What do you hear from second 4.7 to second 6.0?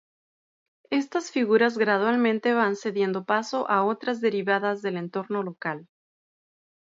del entorno local.